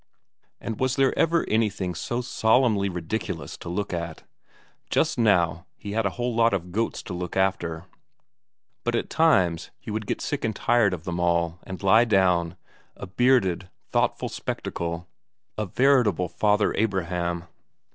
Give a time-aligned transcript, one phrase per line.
[0.59, 4.23] And was there ever anything so solemnly ridiculous to look at?
[4.89, 7.85] Just now he had a whole lot of goats to look after,
[8.83, 12.57] but at times he would get sick and tired of them all, and lie down,
[12.97, 15.07] a bearded, thoughtful spectacle,
[15.55, 17.43] a veritable Father Abraham.